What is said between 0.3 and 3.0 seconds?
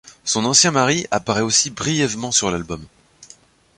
ancien mari apparaît aussi brièvement sur l'album.